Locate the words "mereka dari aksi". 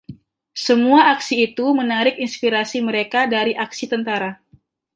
2.89-3.85